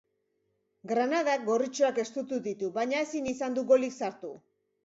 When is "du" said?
3.59-3.69